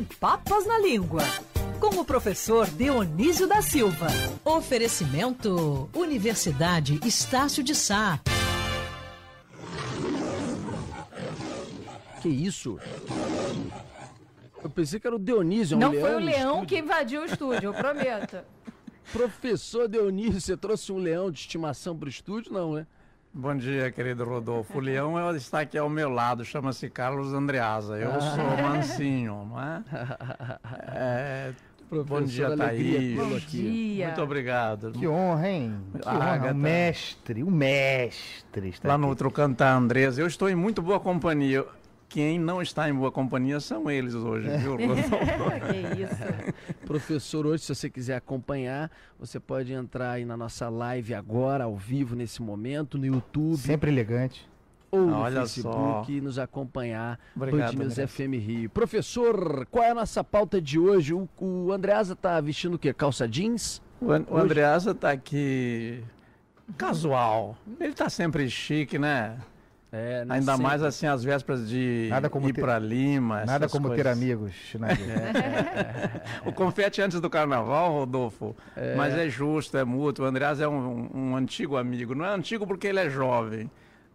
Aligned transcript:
Sem 0.00 0.04
Papas 0.18 0.66
na 0.66 0.78
Língua. 0.78 1.22
Com 1.78 2.00
o 2.00 2.04
professor 2.04 2.66
Dionísio 2.70 3.46
da 3.46 3.60
Silva. 3.60 4.06
Oferecimento: 4.42 5.90
Universidade 5.94 6.98
Estácio 7.04 7.62
de 7.62 7.74
Sá. 7.74 8.18
Que 12.22 12.28
isso? 12.30 12.78
Eu 14.64 14.70
pensei 14.70 14.98
que 14.98 15.06
era 15.06 15.16
o 15.16 15.18
Dionísio, 15.18 15.76
um 15.76 15.80
Não 15.80 15.90
leão 15.90 16.06
foi 16.06 16.14
o 16.14 16.18
leão 16.18 16.50
estúdio. 16.50 16.66
que 16.66 16.78
invadiu 16.78 17.22
o 17.22 17.24
estúdio, 17.26 17.64
eu 17.64 17.74
prometo. 17.74 18.38
Professor 19.12 19.86
Dionísio, 19.86 20.40
você 20.40 20.56
trouxe 20.56 20.92
um 20.92 20.98
leão 20.98 21.30
de 21.30 21.40
estimação 21.40 21.94
pro 21.94 22.08
estúdio, 22.08 22.52
não, 22.52 22.74
né? 22.74 22.86
Bom 23.32 23.56
dia, 23.56 23.92
querido 23.92 24.24
Rodolfo. 24.24 24.78
O 24.78 24.80
leão 24.80 25.18
é- 25.18 25.36
está 25.36 25.60
aqui 25.60 25.78
ao 25.78 25.88
meu 25.88 26.08
lado, 26.10 26.44
chama-se 26.44 26.90
Carlos 26.90 27.32
Andreasa. 27.32 27.96
Eu 27.96 28.10
Ah. 28.12 28.20
sou 28.20 28.44
mansinho, 28.62 29.46
não 29.48 29.60
é? 29.62 29.82
É, 30.88 31.52
bom 32.04 32.22
dia, 32.22 32.56
Thaís. 32.56 33.16
Bom 33.16 33.38
dia. 33.38 34.06
Muito 34.06 34.22
obrigado. 34.22 34.90
Que 34.92 35.06
honra, 35.06 35.48
hein? 35.48 35.80
Que 36.02 36.08
honra. 36.08 36.24
Agatha. 36.32 36.52
O 36.52 36.56
mestre, 36.56 37.42
o 37.44 37.50
mestre 37.50 38.68
está 38.70 38.88
Lá 38.88 38.94
aqui. 38.94 39.02
no 39.02 39.08
outro 39.08 39.30
canto 39.30 39.62
a 39.62 39.74
Andresa. 39.76 40.20
Eu 40.20 40.26
estou 40.26 40.48
em 40.50 40.56
muito 40.56 40.82
boa 40.82 40.98
companhia. 40.98 41.64
Quem 42.10 42.38
não 42.40 42.60
está 42.60 42.90
em 42.90 42.92
boa 42.92 43.10
companhia 43.12 43.60
são 43.60 43.88
eles 43.90 44.14
hoje, 44.14 44.48
viu, 44.58 44.72
Rodolfo? 44.76 45.10
que 45.10 46.02
isso. 46.02 46.84
Professor, 46.84 47.46
hoje, 47.46 47.62
se 47.62 47.72
você 47.74 47.88
quiser 47.88 48.16
acompanhar, 48.16 48.90
você 49.18 49.38
pode 49.38 49.72
entrar 49.72 50.10
aí 50.10 50.24
na 50.24 50.36
nossa 50.36 50.68
live 50.68 51.14
agora, 51.14 51.64
ao 51.64 51.76
vivo, 51.76 52.16
nesse 52.16 52.42
momento, 52.42 52.98
no 52.98 53.06
YouTube 53.06 53.56
Sempre 53.58 53.92
elegante. 53.92 54.44
ou 54.90 55.06
no 55.06 55.18
Olha 55.18 55.42
Facebook 55.42 55.72
só. 55.72 56.04
e 56.08 56.20
nos 56.20 56.36
acompanhar. 56.36 57.16
Obrigado, 57.36 57.76
Band 57.76 57.84
News. 57.84 57.94
FM 57.94 58.34
Rio. 58.44 58.70
Professor, 58.70 59.64
qual 59.70 59.84
é 59.84 59.90
a 59.90 59.94
nossa 59.94 60.24
pauta 60.24 60.60
de 60.60 60.80
hoje? 60.80 61.14
O, 61.14 61.28
o 61.40 61.70
Andreasa 61.72 62.16
tá 62.16 62.40
vestindo 62.40 62.74
o 62.74 62.78
quê? 62.78 62.92
Calça 62.92 63.28
jeans? 63.28 63.80
O, 64.00 64.10
An- 64.10 64.26
o 64.28 64.36
Andreasa 64.36 64.90
está 64.90 65.12
aqui 65.12 66.02
casual. 66.76 67.56
Ele 67.78 67.90
está 67.92 68.08
sempre 68.10 68.50
chique, 68.50 68.98
né? 68.98 69.38
É, 69.92 70.24
né, 70.24 70.34
Ainda 70.36 70.52
sempre. 70.52 70.62
mais 70.62 70.82
assim 70.84 71.06
às 71.08 71.24
vésperas 71.24 71.68
de 71.68 72.06
Nada 72.10 72.30
como 72.30 72.48
ir 72.48 72.52
ter- 72.52 72.60
para 72.60 72.78
Lima. 72.78 73.44
Nada 73.44 73.68
como 73.68 73.88
ter 73.90 74.04
coisas. 74.04 74.12
amigos 74.16 74.52
na 74.78 74.88
vida. 74.94 76.22
O 76.46 76.52
confete 76.52 77.02
antes 77.02 77.20
do 77.20 77.28
carnaval, 77.28 77.92
Rodolfo, 77.92 78.54
mas 78.96 79.14
é 79.14 79.28
justo, 79.28 79.76
é 79.76 79.84
mútuo. 79.84 80.24
O 80.24 80.28
Andreas 80.28 80.60
é 80.60 80.68
um, 80.68 81.08
um 81.12 81.36
antigo 81.36 81.76
amigo. 81.76 82.14
Não 82.14 82.24
é 82.24 82.28
antigo 82.32 82.66
porque 82.66 82.86
ele 82.86 83.00
é 83.00 83.10
jovem, 83.10 83.68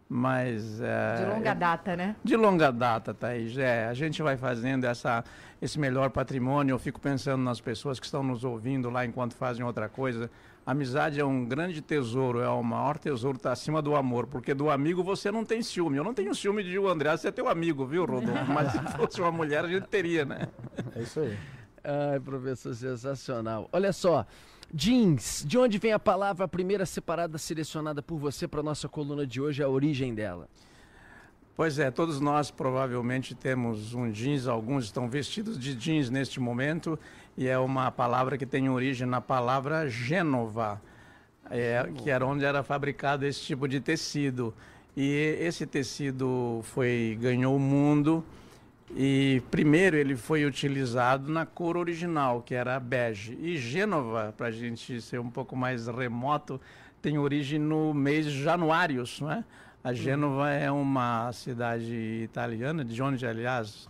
mas... 0.08 0.80
É, 0.82 1.16
De 1.24 1.26
longa 1.26 1.54
data, 1.54 1.96
né? 1.96 2.16
De 2.24 2.36
longa 2.36 2.72
data, 2.72 3.14
Thaís. 3.14 3.58
É, 3.58 3.88
a 3.88 3.94
gente 3.94 4.22
vai 4.22 4.38
fazendo 4.38 4.86
essa, 4.86 5.24
esse 5.62 5.80
melhor 5.80 6.10
patrimônio. 6.12 6.74
Eu 6.74 6.80
fico 6.80 7.00
pensando 7.00 7.44
nas 7.44 7.60
pessoas 7.60 8.00
que 8.00 8.06
estão 8.06 8.24
nos 8.24 8.44
ouvindo 8.44 8.90
lá 8.90 9.06
enquanto 9.06 9.34
fazem 9.34 9.66
outra 9.66 9.90
coisa. 9.90 10.30
A 10.66 10.72
amizade 10.72 11.20
é 11.20 11.26
um 11.26 11.46
grande 11.46 11.80
tesouro, 11.80 12.42
é 12.42 12.50
o 12.50 12.64
maior 12.64 12.98
tesouro, 12.98 13.38
está 13.38 13.52
acima 13.52 13.84
do 13.84 13.96
amor, 13.96 14.26
porque 14.26 14.52
do 14.52 14.72
amigo 14.72 15.04
você 15.04 15.32
não 15.32 15.46
tem 15.46 15.62
ciúme. 15.62 15.98
Eu 15.98 16.04
não 16.04 16.14
tenho 16.14 16.34
ciúme 16.34 16.64
de 16.64 16.80
o 16.80 16.88
André 16.88 17.16
ser 17.18 17.32
teu 17.32 17.48
amigo, 17.48 17.86
viu, 17.86 18.04
Rodolfo? 18.04 18.52
Mas 18.52 18.72
se 18.72 18.80
fosse 18.98 19.22
uma 19.22 19.32
mulher, 19.32 19.64
a 19.64 19.68
gente 19.68 19.88
teria, 19.88 20.26
né? 20.26 20.48
É 20.96 21.02
isso 21.02 21.20
aí. 21.20 21.38
Ai, 21.84 22.20
professor, 22.20 22.74
sensacional. 22.74 23.70
Olha 23.72 23.94
só, 23.94 24.26
jeans, 24.74 25.44
de 25.48 25.58
onde 25.58 25.78
vem 25.78 25.94
a 25.94 26.00
palavra 26.00 26.46
a 26.46 26.48
primeira 26.48 26.86
separada 26.86 27.38
selecionada 27.38 28.02
por 28.02 28.18
você 28.18 28.48
para 28.48 28.64
nossa 28.64 28.88
coluna 28.88 29.26
de 29.26 29.42
hoje, 29.42 29.64
a 29.64 29.70
origem 29.70 30.14
dela? 30.14 30.48
Pois 31.56 31.80
é, 31.80 31.90
todos 31.90 32.20
nós 32.20 32.52
provavelmente 32.52 33.34
temos 33.34 33.94
um 33.94 34.12
jeans, 34.12 34.46
alguns 34.46 34.86
estão 34.86 35.08
vestidos 35.08 35.58
de 35.58 35.74
jeans 35.74 36.10
neste 36.10 36.40
momento, 36.40 37.00
e 37.38 37.48
é 37.48 37.58
uma 37.58 37.90
palavra 37.92 38.38
que 38.38 38.46
tem 38.46 38.70
origem 38.70 39.08
na 39.08 39.22
palavra 39.22 39.88
Gênova, 39.90 40.82
é, 41.50 41.90
que 41.96 42.10
era 42.10 42.26
onde 42.26 42.44
era 42.44 42.62
fabricado 42.64 43.26
esse 43.26 43.42
tipo 43.42 43.68
de 43.68 43.80
tecido. 43.80 44.54
E 44.98 45.38
esse 45.40 45.66
tecido 45.66 46.62
foi 46.64 47.18
ganhou 47.22 47.56
o 47.56 47.60
mundo 47.60 48.24
e 48.94 49.42
primeiro 49.50 49.96
ele 49.96 50.16
foi 50.16 50.46
utilizado 50.46 51.32
na 51.32 51.46
cor 51.46 51.78
original, 51.78 52.42
que 52.42 52.54
era 52.54 52.76
a 52.76 52.80
bege. 52.80 53.38
E 53.42 53.58
Gênova, 53.58 54.34
para 54.38 54.48
a 54.48 54.52
gente 54.52 55.02
ser 55.02 55.20
um 55.20 55.30
pouco 55.30 55.56
mais 55.56 55.88
remoto, 55.88 56.60
tem 57.02 57.18
origem 57.18 57.60
no 57.60 57.94
mês 57.94 58.28
Januários, 58.28 59.20
não 59.22 59.32
é? 59.32 59.44
A 59.84 59.94
Gênova 59.94 60.50
é 60.50 60.72
uma 60.72 61.32
cidade 61.32 61.94
italiana, 62.24 62.84
de 62.84 63.02
onde, 63.02 63.26
aliás, 63.26 63.88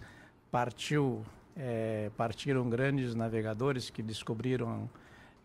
partiu, 0.52 1.24
eh, 1.56 2.12
partiram 2.18 2.70
grandes 2.70 3.16
navegadores 3.16 3.90
que 3.90 4.04
descobriram 4.04 4.90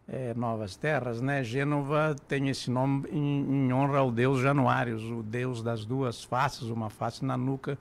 eh, 0.08 0.34
novas 0.34 0.74
terras, 0.74 1.20
né? 1.20 1.44
Gênova 1.44 2.16
tem 2.26 2.48
esse 2.48 2.68
nome 2.68 3.08
em, 3.12 3.66
em 3.68 3.72
honra 3.72 3.98
ao 3.98 4.10
deus 4.10 4.40
Januários, 4.40 5.04
o 5.04 5.22
deus 5.22 5.62
das 5.62 5.84
duas 5.84 6.24
faces, 6.24 6.62
uma 6.62 6.90
face 6.90 7.24
na 7.24 7.36
nuca 7.36 7.78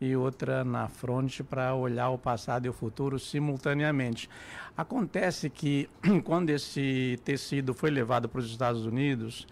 e 0.00 0.14
outra 0.14 0.64
na 0.64 0.88
fronte 0.88 1.42
para 1.42 1.74
olhar 1.74 2.10
o 2.10 2.18
passado 2.18 2.66
e 2.66 2.68
o 2.68 2.72
futuro 2.72 3.18
simultaneamente. 3.18 4.28
Acontece 4.76 5.48
que 5.48 5.88
quando 6.24 6.50
esse 6.50 7.18
tecido 7.24 7.72
foi 7.72 7.90
levado 7.90 8.28
para 8.28 8.40
os 8.40 8.50
Estados 8.50 8.84
Unidos, 8.84 9.46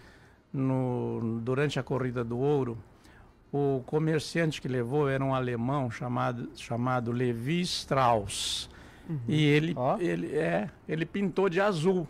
no, 0.53 1.39
durante 1.41 1.79
a 1.79 1.83
corrida 1.83 2.23
do 2.23 2.37
ouro, 2.37 2.77
o 3.51 3.81
comerciante 3.85 4.61
que 4.61 4.67
levou 4.67 5.09
era 5.09 5.23
um 5.23 5.33
alemão 5.33 5.89
chamado, 5.89 6.49
chamado 6.55 7.11
Levi 7.11 7.61
Strauss. 7.61 8.69
E 9.27 9.43
ele, 9.43 9.73
Ó. 9.75 9.97
ele, 9.99 10.35
é, 10.35 10.69
ele 10.87 11.05
pintou 11.05 11.47
de 11.47 11.61
azul. 11.61 12.07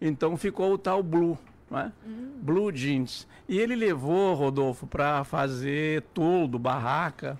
Então 0.00 0.36
ficou 0.36 0.72
o 0.72 0.78
tal 0.78 1.02
blue. 1.02 1.36
Né? 1.70 1.92
Blue 2.40 2.72
jeans. 2.72 3.26
E 3.48 3.58
ele 3.58 3.74
levou, 3.74 4.34
Rodolfo, 4.34 4.86
para 4.86 5.24
fazer 5.24 6.02
toldo, 6.14 6.58
barraca, 6.58 7.38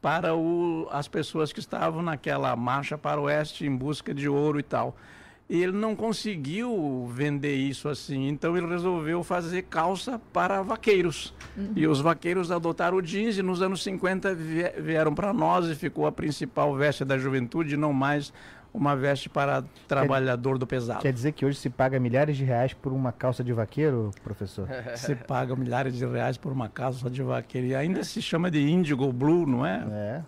para 0.00 0.34
o, 0.34 0.86
as 0.90 1.08
pessoas 1.08 1.52
que 1.52 1.60
estavam 1.60 2.02
naquela 2.02 2.54
marcha 2.54 2.96
para 2.96 3.20
o 3.20 3.24
oeste 3.24 3.66
em 3.66 3.74
busca 3.74 4.14
de 4.14 4.28
ouro 4.28 4.58
e 4.60 4.62
tal. 4.62 4.96
E 5.50 5.62
ele 5.62 5.72
não 5.72 5.96
conseguiu 5.96 7.08
vender 7.10 7.54
isso 7.56 7.88
assim, 7.88 8.28
então 8.28 8.54
ele 8.54 8.66
resolveu 8.66 9.24
fazer 9.24 9.62
calça 9.62 10.20
para 10.30 10.60
vaqueiros. 10.62 11.34
E 11.74 11.86
os 11.86 12.00
vaqueiros 12.00 12.50
adotaram 12.50 12.98
o 12.98 13.02
jeans 13.02 13.38
e 13.38 13.42
nos 13.42 13.62
anos 13.62 13.82
50 13.82 14.34
vie- 14.34 14.70
vieram 14.78 15.14
para 15.14 15.32
nós 15.32 15.66
e 15.66 15.74
ficou 15.74 16.06
a 16.06 16.12
principal 16.12 16.74
veste 16.76 17.02
da 17.02 17.16
juventude, 17.16 17.78
não 17.78 17.94
mais 17.94 18.30
uma 18.72 18.94
veste 18.94 19.28
para 19.28 19.64
trabalhador 19.86 20.58
do 20.58 20.66
pesado. 20.66 21.00
Quer 21.00 21.12
dizer 21.12 21.32
que 21.32 21.44
hoje 21.44 21.58
se 21.58 21.70
paga 21.70 21.98
milhares 21.98 22.36
de 22.36 22.44
reais 22.44 22.72
por 22.72 22.92
uma 22.92 23.10
calça 23.12 23.42
de 23.42 23.52
vaqueiro, 23.52 24.10
professor? 24.22 24.68
Se 24.96 25.14
paga 25.14 25.54
milhares 25.56 25.94
de 25.94 26.04
reais 26.06 26.36
por 26.36 26.52
uma 26.52 26.68
calça 26.68 27.08
de 27.10 27.22
vaqueiro 27.22 27.66
e 27.68 27.74
ainda 27.74 28.04
se 28.04 28.20
chama 28.22 28.50
de 28.50 28.60
indigo 28.70 29.12
blue, 29.12 29.46
não 29.46 29.64
é? 29.66 29.84
É. 29.90 30.22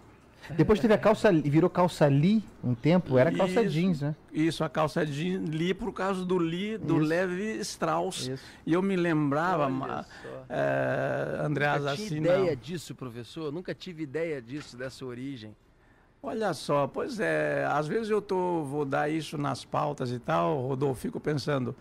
Depois 0.56 0.80
teve 0.80 0.92
a 0.94 0.98
calça, 0.98 1.30
virou 1.32 1.70
calça 1.70 2.06
Lee 2.08 2.42
um 2.64 2.74
tempo, 2.74 3.16
era 3.16 3.30
calça 3.30 3.62
Isso. 3.62 3.70
jeans, 3.70 4.00
né? 4.00 4.16
Isso, 4.32 4.64
a 4.64 4.68
calça 4.68 5.06
jeans 5.06 5.48
li 5.48 5.72
por 5.72 5.92
causa 5.92 6.24
do 6.24 6.38
Lee, 6.38 6.76
do 6.76 6.96
Isso. 6.96 7.04
Levi 7.08 7.60
Strauss. 7.60 8.26
Isso. 8.26 8.42
E 8.66 8.72
eu 8.72 8.82
me 8.82 8.96
lembrava, 8.96 9.68
ma- 9.68 10.04
é, 10.48 11.40
Andreas, 11.44 11.80
Nunca 11.82 11.94
tinha 11.94 12.06
assim, 12.06 12.16
ideia 12.16 12.50
não. 12.50 12.56
disso, 12.56 12.94
professor. 12.96 13.52
Nunca 13.52 13.74
tive 13.74 14.02
ideia 14.02 14.42
disso, 14.42 14.76
dessa 14.76 15.04
origem. 15.04 15.54
Olha 16.22 16.52
só, 16.52 16.86
pois 16.86 17.18
é, 17.18 17.64
às 17.64 17.88
vezes 17.88 18.10
eu 18.10 18.20
tô, 18.20 18.62
vou 18.62 18.84
dar 18.84 19.08
isso 19.08 19.38
nas 19.38 19.64
pautas 19.64 20.12
e 20.12 20.18
tal, 20.18 20.66
Rodolfo, 20.66 21.00
fico 21.00 21.18
pensando, 21.18 21.74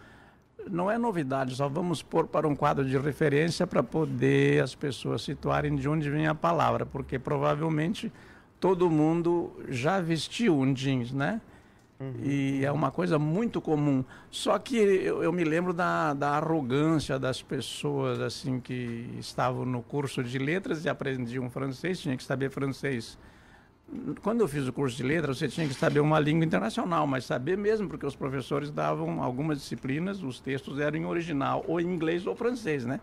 não 0.70 0.90
é 0.90 0.98
novidade, 0.98 1.56
só 1.56 1.68
vamos 1.68 2.02
pôr 2.02 2.26
para 2.26 2.48
um 2.48 2.56
quadro 2.56 2.86
de 2.86 2.98
referência 2.98 3.68
para 3.68 3.84
poder 3.84 4.64
as 4.64 4.74
pessoas 4.74 5.24
situarem 5.24 5.76
de 5.76 5.90
onde 5.90 6.10
vem 6.10 6.26
a 6.26 6.34
palavra, 6.34 6.86
porque 6.86 7.20
provavelmente 7.20 8.12
todo 8.62 8.90
mundo 8.90 9.52
já 9.68 10.00
vestiu 10.00 10.58
um 10.58 10.74
jeans, 10.74 11.12
né? 11.12 11.42
E 12.24 12.64
é 12.64 12.72
uma 12.72 12.92
coisa 12.92 13.20
muito 13.20 13.60
comum. 13.60 14.06
Só 14.32 14.58
que 14.58 14.78
eu, 14.78 15.22
eu 15.22 15.34
me 15.34 15.44
lembro 15.44 15.74
da, 15.74 16.14
da 16.14 16.30
arrogância 16.30 17.20
das 17.20 17.42
pessoas 17.42 18.22
assim 18.22 18.62
que 18.62 19.10
estavam 19.20 19.66
no 19.66 19.82
curso 19.82 20.24
de 20.24 20.40
letras 20.40 20.86
e 20.86 20.90
aprendiam 20.90 21.50
francês, 21.50 22.00
tinha 22.00 22.16
que 22.16 22.24
saber 22.24 22.50
francês. 22.52 23.18
Quando 24.22 24.42
eu 24.42 24.48
fiz 24.48 24.68
o 24.68 24.74
curso 24.74 24.96
de 24.96 25.04
letras, 25.04 25.38
você 25.38 25.48
tinha 25.48 25.68
que 25.68 25.74
saber 25.74 26.00
uma 26.00 26.20
língua 26.20 26.46
internacional, 26.46 27.08
mas 27.08 27.26
saber 27.26 27.58
mesmo, 27.58 27.90
porque 27.90 28.06
os 28.06 28.16
professores 28.16 28.70
davam 28.72 29.24
algumas 29.24 29.58
disciplinas, 29.58 30.22
os 30.22 30.40
textos 30.40 30.80
eram 30.80 30.98
em 30.98 31.06
original, 31.06 31.64
ou 31.68 31.82
em 31.82 31.86
inglês 31.86 32.28
ou 32.28 32.36
francês, 32.36 32.86
né? 32.86 33.00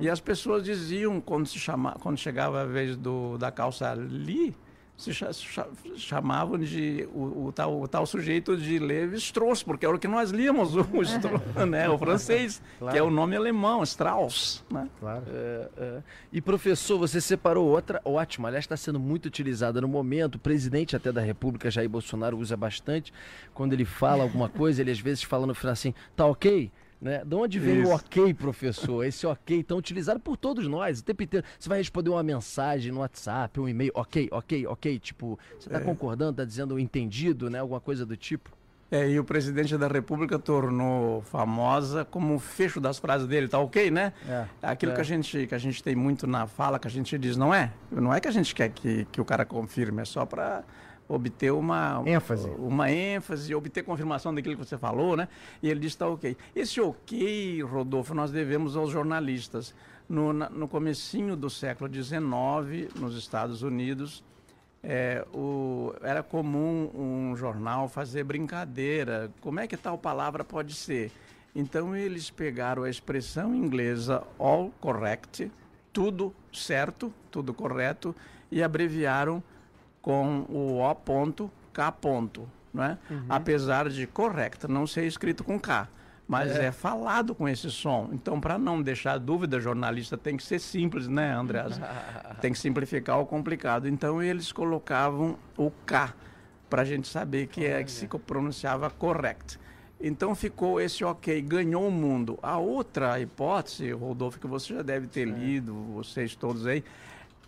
E 0.00 0.10
as 0.10 0.20
pessoas 0.20 0.64
diziam, 0.64 1.20
quando, 1.20 1.46
se 1.46 1.58
chama, 1.58 1.92
quando 2.00 2.18
chegava 2.18 2.62
a 2.62 2.64
vez 2.64 2.96
do, 2.96 3.38
da 3.38 3.52
calça 3.52 3.94
li, 3.94 4.54
se 4.98 5.14
cha- 5.14 5.32
cha- 5.32 5.68
chamavam 5.96 6.58
de 6.58 7.08
o, 7.14 7.46
o 7.46 7.52
tal, 7.52 7.80
o 7.80 7.86
tal 7.86 8.04
sujeito 8.04 8.56
de 8.56 8.80
Levi 8.80 9.16
Strauss, 9.16 9.62
porque 9.62 9.86
era 9.86 9.94
o 9.94 9.98
que 9.98 10.08
nós 10.08 10.30
líamos, 10.30 10.74
o, 10.74 10.80
Strauss, 11.02 11.40
né, 11.70 11.88
o 11.88 11.96
francês, 11.96 12.60
que 12.90 12.98
é 12.98 13.02
o 13.02 13.08
nome 13.08 13.36
alemão, 13.36 13.80
Strauss. 13.84 14.64
Né? 14.68 14.88
Claro. 14.98 15.22
É, 15.28 15.68
é. 15.78 16.02
E 16.32 16.40
professor, 16.40 16.98
você 16.98 17.20
separou 17.20 17.68
outra 17.68 18.02
ótima, 18.04 18.48
aliás, 18.48 18.64
está 18.64 18.76
sendo 18.76 18.98
muito 18.98 19.26
utilizada 19.26 19.80
no 19.80 19.86
momento. 19.86 20.34
O 20.34 20.38
presidente 20.40 20.96
até 20.96 21.12
da 21.12 21.20
República, 21.20 21.70
Jair 21.70 21.88
Bolsonaro, 21.88 22.36
usa 22.36 22.56
bastante. 22.56 23.12
Quando 23.54 23.74
ele 23.74 23.84
fala 23.84 24.24
alguma 24.24 24.48
coisa, 24.48 24.82
ele 24.82 24.90
às 24.90 24.98
vezes 25.00 25.22
fala 25.22 25.46
no 25.46 25.54
final 25.54 25.72
assim, 25.74 25.94
tá 26.16 26.26
ok? 26.26 26.72
Né? 27.00 27.22
De 27.24 27.34
onde 27.36 27.58
vem 27.60 27.78
o 27.78 27.82
Isso. 27.84 27.92
ok, 27.92 28.34
professor? 28.34 29.04
Esse 29.04 29.24
ok 29.26 29.62
tão 29.62 29.78
utilizado 29.78 30.18
por 30.18 30.36
todos 30.36 30.66
nós 30.66 30.98
o 30.98 31.04
tempo 31.04 31.22
inteiro. 31.22 31.46
Você 31.58 31.68
vai 31.68 31.78
responder 31.78 32.10
uma 32.10 32.22
mensagem 32.24 32.90
no 32.90 32.98
WhatsApp, 33.00 33.60
um 33.60 33.68
e-mail, 33.68 33.92
ok, 33.94 34.28
ok, 34.32 34.66
ok. 34.66 34.98
Tipo, 34.98 35.38
você 35.58 35.68
está 35.68 35.80
concordando, 35.80 36.32
está 36.32 36.44
dizendo 36.44 36.76
entendido, 36.78 37.48
né? 37.48 37.60
Alguma 37.60 37.80
coisa 37.80 38.04
do 38.04 38.16
tipo. 38.16 38.50
É, 38.90 39.06
e 39.08 39.20
o 39.20 39.22
presidente 39.22 39.76
da 39.76 39.86
República 39.86 40.38
tornou 40.38 41.20
famosa 41.22 42.06
como 42.06 42.34
o 42.34 42.38
fecho 42.38 42.80
das 42.80 42.98
frases 42.98 43.26
dele, 43.28 43.46
tá 43.46 43.58
ok, 43.58 43.90
né? 43.90 44.14
É. 44.26 44.46
Aquilo 44.62 44.92
É. 44.92 44.94
que, 44.94 45.00
a 45.02 45.04
gente, 45.04 45.46
que 45.46 45.54
a 45.54 45.58
gente 45.58 45.82
tem 45.82 45.94
muito 45.94 46.26
na 46.26 46.46
fala, 46.46 46.78
que 46.78 46.88
a 46.88 46.90
gente 46.90 47.16
diz, 47.18 47.36
não 47.36 47.52
é? 47.54 47.70
Não 47.92 48.12
é 48.14 48.18
que 48.18 48.26
a 48.26 48.30
gente 48.30 48.54
quer 48.54 48.70
que, 48.70 49.04
que 49.12 49.20
o 49.20 49.26
cara 49.26 49.44
confirme, 49.44 50.00
é 50.00 50.04
só 50.06 50.24
para 50.24 50.64
obter 51.08 51.50
uma 51.52 52.02
ênfase. 52.06 52.48
uma 52.58 52.90
ênfase, 52.90 53.54
obter 53.54 53.82
confirmação 53.82 54.34
daquilo 54.34 54.56
que 54.56 54.64
você 54.64 54.76
falou, 54.76 55.16
né? 55.16 55.26
E 55.62 55.68
ele 55.70 55.80
diz 55.80 55.92
está 55.92 56.06
ok. 56.06 56.36
Esse 56.54 56.80
ok, 56.80 57.62
Rodolfo, 57.62 58.14
nós 58.14 58.30
devemos 58.30 58.76
aos 58.76 58.90
jornalistas. 58.90 59.74
No, 60.08 60.32
no 60.32 60.66
comecinho 60.68 61.36
do 61.36 61.50
século 61.50 61.92
XIX, 61.92 62.94
nos 62.98 63.14
Estados 63.16 63.62
Unidos, 63.62 64.22
é, 64.82 65.24
o- 65.34 65.92
era 66.02 66.22
comum 66.22 66.90
um 66.94 67.36
jornal 67.36 67.88
fazer 67.88 68.24
brincadeira. 68.24 69.30
Como 69.40 69.60
é 69.60 69.66
que 69.66 69.76
tal 69.76 69.98
palavra 69.98 70.44
pode 70.44 70.74
ser? 70.74 71.10
Então 71.54 71.94
eles 71.96 72.30
pegaram 72.30 72.84
a 72.84 72.90
expressão 72.90 73.54
inglesa 73.54 74.22
all 74.38 74.70
correct, 74.80 75.50
tudo 75.92 76.32
certo, 76.52 77.12
tudo 77.30 77.52
correto, 77.52 78.14
e 78.50 78.62
abreviaram 78.62 79.42
com 80.08 80.46
o 80.48 80.78
O 80.80 80.94
ponto, 80.94 81.50
K 81.70 81.92
ponto, 81.92 82.48
não 82.72 82.82
é? 82.82 82.98
Apesar 83.28 83.90
de 83.90 84.06
correct 84.06 84.66
não 84.66 84.86
ser 84.86 85.04
escrito 85.04 85.44
com 85.44 85.60
K, 85.60 85.86
mas 86.26 86.56
é, 86.56 86.72
falado 86.72 87.34
com 87.34 87.46
esse 87.46 87.70
som. 87.70 88.08
Então, 88.14 88.40
para 88.40 88.56
não 88.56 88.80
deixar 88.80 89.18
dúvida, 89.18 89.60
jornalista 89.60 90.16
tem 90.16 90.34
que 90.34 90.42
ser 90.42 90.60
simples, 90.60 91.08
né, 91.08 91.34
Andreas? 91.34 91.78
tem 92.40 92.52
que 92.52 92.58
simplificar 92.58 93.20
o 93.20 93.26
complicado. 93.26 93.86
Então, 93.86 94.22
eles 94.22 94.50
colocavam 94.50 95.36
o 95.58 95.70
K 95.84 96.14
para 96.70 96.80
a 96.80 96.84
gente 96.86 97.06
saber 97.06 97.46
que 97.46 97.66
é 97.66 97.84
que 97.84 97.90
se 97.90 98.06
pronunciava 98.06 98.88
correct. 98.88 99.60
Então 100.00 100.34
ficou 100.34 100.80
esse 100.80 101.04
ok, 101.04 101.42
ganhou 101.42 101.86
o 101.86 101.90
mundo. 101.90 102.38
A 102.42 102.56
outra 102.56 103.20
hipótese, 103.20 103.90
Rodolfo, 103.90 104.38
que 104.38 104.46
você 104.46 104.72
já 104.72 104.80
deve 104.82 105.06
ter 105.06 105.26
lido, 105.26 105.74
vocês 105.74 106.34
todos 106.36 106.66
aí, 106.66 106.82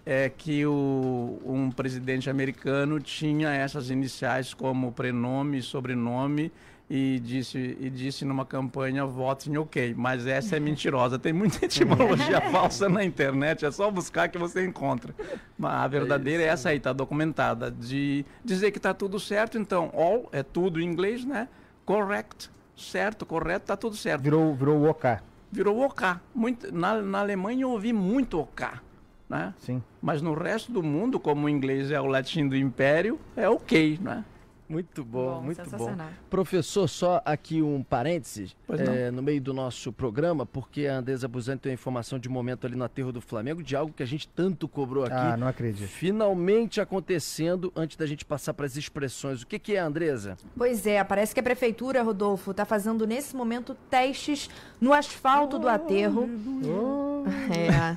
é 0.05 0.29
que 0.29 0.65
o, 0.67 1.41
um 1.45 1.71
presidente 1.71 2.29
americano 2.31 3.01
tinha 3.01 3.51
essas 3.51 3.91
iniciais 3.91 4.55
como 4.55 4.93
prenome 4.93 5.59
e 5.59 5.63
sobrenome 5.63 6.51
e 6.91 7.21
disse, 7.21 7.77
e 7.79 7.89
disse 7.89 8.25
numa 8.25 8.45
campanha 8.45 9.07
votem 9.07 9.57
ok, 9.57 9.95
mas 9.97 10.27
essa 10.27 10.57
é 10.57 10.61
mentirosa. 10.61 11.21
Tem 11.21 11.33
muita 11.33 11.63
etimologia 11.65 12.41
falsa 12.51 12.89
na 12.89 13.05
internet, 13.05 13.65
é 13.65 13.71
só 13.71 13.89
buscar 13.89 14.29
que 14.29 14.37
você 14.37 14.67
encontra. 14.67 15.15
Mas 15.57 15.73
a 15.73 15.87
verdadeira 15.87 16.43
é, 16.43 16.47
essa 16.47 16.71
aí, 16.71 16.79
está 16.79 16.93
documentada, 16.93 17.71
de 17.71 18.25
dizer 18.45 18.73
que 18.73 18.79
está 18.79 18.93
tudo 18.93 19.21
certo, 19.21 19.57
então 19.57 19.93
all 19.95 20.29
é 20.33 20.43
tudo 20.43 20.81
em 20.81 20.85
inglês, 20.85 21.25
né? 21.25 21.47
Correct, 21.87 22.51
certo, 22.77 23.25
correto, 23.25 23.65
está 23.65 23.77
tudo 23.77 23.95
certo. 23.95 24.23
Virou, 24.23 24.53
virou 24.57 24.79
o 24.79 24.91
OK. 24.91 25.17
Virou 25.53 25.85
OK. 25.85 26.09
Muito, 26.35 26.75
na, 26.75 27.01
na 27.01 27.21
Alemanha 27.21 27.63
eu 27.63 27.71
ouvi 27.71 27.93
muito 27.93 28.41
OK, 28.41 28.67
né? 29.31 29.55
Sim. 29.61 29.81
Mas 30.03 30.21
no 30.21 30.35
resto 30.35 30.73
do 30.73 30.83
mundo, 30.83 31.21
como 31.21 31.47
o 31.47 31.49
inglês 31.49 31.93
é 31.93 32.01
o 32.01 32.07
latim 32.07 32.49
do 32.49 32.57
império, 32.57 33.19
é 33.37 33.49
ok, 33.49 33.99
né? 34.03 34.25
Muito 34.71 35.05
bom, 35.05 35.35
Bom, 35.35 35.43
muito 35.43 35.69
bom. 35.77 35.97
Professor, 36.31 36.87
só 36.87 37.21
aqui 37.25 37.61
um 37.61 37.83
parênteses 37.83 38.55
Pois 38.69 38.81
não. 38.81 38.93
é, 38.93 39.11
no 39.11 39.21
meio 39.21 39.41
do 39.41 39.53
nosso 39.53 39.93
programa, 39.93 40.47
porque 40.47 40.87
a 40.87 40.99
Andresa 40.99 41.27
Buzani 41.27 41.59
tem 41.59 41.71
uma 41.71 41.75
informação 41.75 42.21
de 42.21 42.29
momento 42.29 42.69
ali 42.69 42.77
no 42.77 42.85
aterro 42.85 43.11
do 43.11 43.21
Flamengo, 43.21 43.65
de 43.65 43.75
algo 43.75 43.93
que 43.93 44.01
a 44.01 44.07
gente 44.07 44.29
tanto 44.29 44.69
cobrou 44.69 45.03
aqui. 45.03 45.13
Ah, 45.13 45.37
não 45.37 45.49
acredito. 45.49 45.89
Finalmente 45.89 46.81
acontecendo, 46.81 47.73
antes 47.75 47.97
da 47.97 48.07
gente 48.07 48.25
passar 48.25 48.55
para 48.55 48.65
as 48.65 48.77
expressões. 48.77 49.43
O 49.43 49.47
que, 49.49 49.59
que 49.59 49.75
é, 49.75 49.81
Andresa? 49.81 50.37
Pois 50.57 50.87
é, 50.87 51.03
parece 51.03 51.35
que 51.35 51.41
a 51.41 51.43
prefeitura, 51.43 52.01
Rodolfo, 52.05 52.53
está 52.53 52.65
fazendo 52.65 53.09
nesse 53.09 53.35
momento 53.35 53.77
testes 53.91 54.49
no 54.81 54.93
asfalto 54.93 55.59
do 55.59 55.67
aterro. 55.67 56.31
É. 57.51 57.97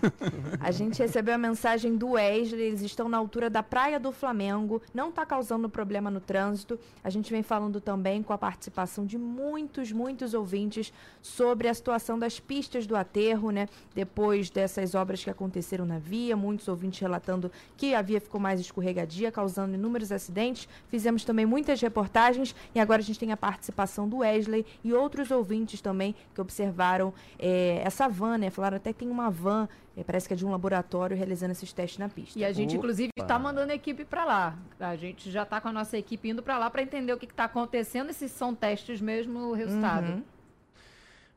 A 0.59 0.71
gente 0.71 0.99
recebeu 0.99 1.35
a 1.35 1.37
mensagem 1.37 1.95
do 1.95 2.11
Wesley, 2.11 2.61
eles 2.61 2.81
estão 2.81 3.07
na 3.07 3.17
altura 3.17 3.49
da 3.49 3.61
Praia 3.61 3.99
do 3.99 4.11
Flamengo, 4.11 4.81
não 4.93 5.09
está 5.09 5.25
causando 5.25 5.69
problema 5.69 6.09
no 6.09 6.19
trânsito. 6.19 6.79
A 7.03 7.09
gente 7.09 7.31
vem 7.31 7.43
falando 7.43 7.79
também 7.79 8.23
com 8.23 8.33
a 8.33 8.37
participação 8.37 9.05
de 9.05 9.17
muitos, 9.17 9.91
muitos 9.91 10.33
ouvintes 10.33 10.91
sobre 11.21 11.67
a 11.67 11.73
situação 11.73 12.17
das 12.17 12.39
pistas 12.39 12.87
do 12.87 12.95
aterro, 12.95 13.51
né? 13.51 13.67
Depois 13.93 14.49
dessas 14.49 14.95
obras 14.95 15.23
que 15.23 15.29
aconteceram 15.29 15.85
na 15.85 15.99
via, 15.99 16.35
muitos 16.35 16.67
ouvintes 16.67 16.99
relatando 16.99 17.51
que 17.77 17.93
a 17.93 18.01
via 18.01 18.21
ficou 18.21 18.39
mais 18.39 18.59
escorregadia, 18.59 19.31
causando 19.31 19.75
inúmeros 19.75 20.11
acidentes. 20.11 20.67
Fizemos 20.87 21.23
também 21.23 21.45
muitas 21.45 21.81
reportagens 21.81 22.55
e 22.73 22.79
agora 22.79 23.01
a 23.01 23.03
gente 23.03 23.19
tem 23.19 23.31
a 23.31 23.37
participação 23.37 24.07
do 24.07 24.17
Wesley 24.17 24.65
e 24.83 24.93
outros 24.93 25.31
ouvintes 25.31 25.81
também 25.81 26.15
que 26.33 26.41
observaram 26.41 27.13
eh, 27.37 27.81
essa 27.83 28.07
van, 28.07 28.37
né? 28.37 28.49
Falaram 28.49 28.77
até 28.77 28.93
que 28.93 28.99
tem 28.99 29.09
uma 29.09 29.22
van, 29.29 29.67
eh, 29.97 30.03
parece 30.03 30.27
que 30.27 30.33
é 30.33 30.37
de 30.37 30.45
um 30.45 30.51
laboratório, 30.51 31.15
realizando 31.15 31.51
esses 31.51 31.71
testes 31.73 31.97
na 31.99 32.09
pista. 32.09 32.37
E 32.39 32.45
a 32.45 32.51
gente, 32.51 32.71
Opa. 32.71 32.77
inclusive, 32.77 33.09
está 33.19 33.37
mandando 33.39 33.71
a 33.71 33.75
equipe 33.75 34.03
para 34.05 34.25
lá. 34.25 34.55
A 34.79 34.95
gente 34.95 35.29
já 35.31 35.43
está 35.43 35.59
com 35.61 35.67
a 35.67 35.73
nossa 35.73 35.97
equipe 35.97 36.29
indo 36.29 36.41
para 36.43 36.57
lá 36.57 36.69
para 36.69 36.81
entender 36.83 37.13
o 37.13 37.17
que 37.17 37.25
está 37.25 37.45
acontecendo 37.45 38.09
e 38.09 38.13
se 38.13 38.27
são 38.29 38.53
testes 38.55 38.99
mesmo 39.01 39.39
o 39.39 39.53
resultado. 39.53 40.07
Uhum. 40.13 40.23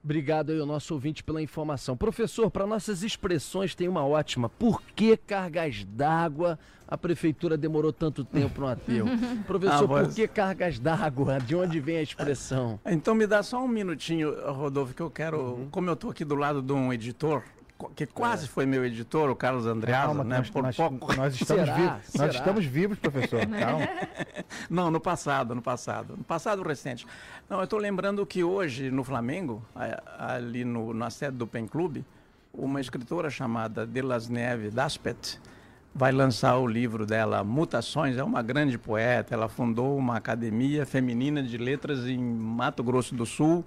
Obrigado 0.04 0.52
aí 0.52 0.60
ao 0.60 0.66
nosso 0.66 0.94
ouvinte 0.94 1.24
pela 1.24 1.42
informação. 1.42 1.96
Professor, 1.96 2.48
para 2.48 2.64
nossas 2.64 3.02
expressões 3.02 3.74
tem 3.74 3.88
uma 3.88 4.06
ótima. 4.06 4.48
Por 4.48 4.80
que 4.94 5.16
cargas 5.16 5.84
d'água 5.84 6.56
a 6.86 6.96
prefeitura 6.96 7.56
demorou 7.56 7.92
tanto 7.92 8.24
tempo 8.24 8.60
no 8.60 8.68
aterro? 8.68 9.08
Professor, 9.48 9.84
Ah, 9.84 9.88
mas- 9.88 10.06
por 10.08 10.14
que 10.14 10.28
cargas 10.28 10.78
d'água? 10.78 11.40
De 11.40 11.56
onde 11.56 11.80
vem 11.80 11.96
a 11.96 12.02
expressão? 12.02 12.78
Então 12.86 13.16
me 13.16 13.26
dá 13.26 13.42
só 13.42 13.60
um 13.60 13.66
minutinho, 13.66 14.32
Rodolfo, 14.52 14.94
que 14.94 15.02
eu 15.02 15.10
quero. 15.10 15.66
Como 15.72 15.90
eu 15.90 15.94
estou 15.94 16.10
aqui 16.10 16.24
do 16.24 16.36
lado 16.36 16.62
de 16.62 16.72
um 16.72 16.92
editor, 16.92 17.42
que 17.94 18.06
quase 18.06 18.48
foi 18.48 18.64
meu 18.64 18.84
editor, 18.84 19.28
o 19.30 19.36
Carlos 19.36 19.66
Andreasa, 19.66 20.06
Calma, 20.06 20.24
né? 20.24 20.38
nós, 20.38 20.50
Por 20.50 20.62
nós- 20.62 20.76
pouco. 20.76 21.12
nós 21.16 21.34
estamos 21.34 21.64
Será? 21.64 21.74
vivos. 21.76 22.06
Será? 22.06 22.26
Nós 22.26 22.34
estamos 22.36 22.64
vivos, 22.64 22.98
professor. 22.98 23.40
Calma. 23.46 23.88
Não, 24.70 24.90
no 24.90 25.00
passado, 25.00 25.54
no 25.54 25.60
passado. 25.62 26.14
No 26.16 26.24
passado 26.24 26.62
recente. 26.62 27.06
Não, 27.48 27.58
eu 27.58 27.64
estou 27.64 27.78
lembrando 27.78 28.24
que 28.24 28.42
hoje, 28.42 28.90
no 28.90 29.04
Flamengo, 29.04 29.62
a- 29.74 30.34
ali 30.36 30.64
no, 30.64 30.94
na 30.94 31.10
sede 31.10 31.36
do 31.36 31.46
PEN 31.46 31.66
Clube, 31.66 32.04
uma 32.52 32.80
escritora 32.80 33.28
chamada 33.28 33.86
Delas 33.86 34.28
Neve 34.28 34.70
Daspet 34.70 35.38
vai 35.94 36.12
lançar 36.12 36.56
o 36.58 36.66
livro 36.66 37.04
dela, 37.06 37.42
Mutações. 37.44 38.16
É 38.16 38.24
uma 38.24 38.42
grande 38.42 38.76
poeta. 38.78 39.34
Ela 39.34 39.48
fundou 39.48 39.96
uma 39.96 40.16
academia 40.16 40.84
feminina 40.86 41.42
de 41.42 41.56
letras 41.58 42.06
em 42.06 42.18
Mato 42.18 42.82
Grosso 42.82 43.14
do 43.14 43.24
Sul 43.26 43.64